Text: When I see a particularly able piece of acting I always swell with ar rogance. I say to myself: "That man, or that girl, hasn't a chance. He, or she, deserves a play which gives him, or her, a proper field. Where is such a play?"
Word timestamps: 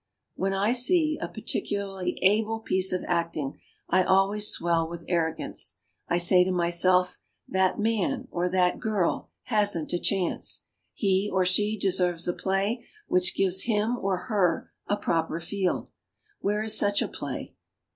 When 0.33 0.51
I 0.51 0.71
see 0.71 1.19
a 1.21 1.27
particularly 1.27 2.17
able 2.23 2.59
piece 2.61 2.91
of 2.91 3.03
acting 3.05 3.59
I 3.87 4.01
always 4.03 4.47
swell 4.47 4.89
with 4.89 5.05
ar 5.07 5.31
rogance. 5.35 5.81
I 6.07 6.17
say 6.17 6.43
to 6.43 6.51
myself: 6.51 7.19
"That 7.47 7.77
man, 7.79 8.27
or 8.31 8.49
that 8.49 8.79
girl, 8.79 9.29
hasn't 9.43 9.93
a 9.93 9.99
chance. 9.99 10.61
He, 10.95 11.29
or 11.31 11.45
she, 11.45 11.77
deserves 11.77 12.27
a 12.27 12.33
play 12.33 12.83
which 13.07 13.35
gives 13.35 13.65
him, 13.65 13.95
or 13.95 14.21
her, 14.25 14.71
a 14.87 14.97
proper 14.97 15.39
field. 15.39 15.89
Where 16.39 16.63
is 16.63 16.75
such 16.75 17.03
a 17.03 17.07
play?" 17.07 17.53